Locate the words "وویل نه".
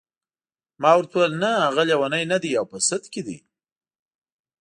1.17-1.51